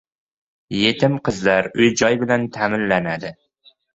Yetim 0.77 1.17
qizlar 1.27 1.69
uy-joy 1.83 2.17
bilan 2.23 2.47
ta'minlanadi 2.57 3.33